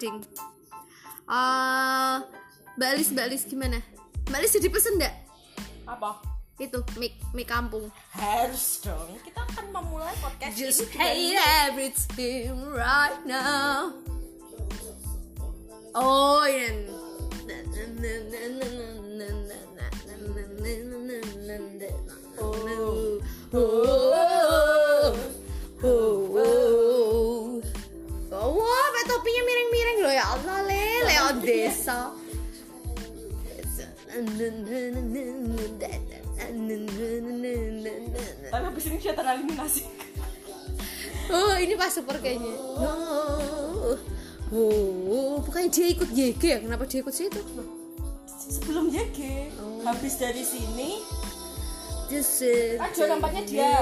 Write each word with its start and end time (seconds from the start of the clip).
recording. 0.00 0.24
Eh, 1.30 2.16
Mbak 2.80 2.90
Lis, 2.96 3.08
Mbak 3.12 3.26
Lis 3.28 3.44
gimana? 3.44 3.78
Mbak 4.32 4.40
Lis 4.40 4.56
jadi 4.56 4.68
pesen 4.72 4.96
nggak? 4.96 5.14
apa 5.90 6.22
Itu 6.60 6.86
mie 7.00 7.12
mie 7.34 7.42
kampung. 7.44 7.90
harus 8.14 8.78
dong 8.84 9.18
kita 9.26 9.42
akan 9.42 9.74
memulai 9.74 10.14
podcast 10.22 10.54
Just 10.54 10.86
ini 10.92 11.34
hate 11.34 11.40
everything 11.66 12.52
right 12.72 13.18
now. 13.26 13.90
Oh 15.92 16.46
yeah. 16.46 16.78
Oh, 22.40 22.56
oh, 23.52 23.79
topinya 29.10 29.42
miring-miring 29.42 29.98
loh 30.06 30.14
ya 30.14 30.24
Allah 30.38 30.58
le, 30.70 30.84
lewat 31.10 31.36
desa. 31.42 31.98
tapi 38.50 38.64
habis 38.70 38.84
ini 38.86 38.98
tereliminasi 39.02 39.82
Oh, 41.30 41.54
ini 41.54 41.78
pas 41.78 41.94
super 41.94 42.18
kayaknya. 42.18 42.58
Oh, 42.74 43.94
oh, 44.50 45.38
bukannya 45.46 45.70
dia 45.70 45.94
ikut 45.94 46.10
YG 46.10 46.42
ya? 46.42 46.58
Kenapa 46.58 46.90
dia 46.90 47.06
ikut 47.06 47.14
situ? 47.14 47.38
sebelum 48.50 48.90
YG 48.90 49.46
habis 49.86 50.18
dari 50.18 50.42
sini 50.42 50.98
empatnya 53.06 53.42
dia. 53.46 53.74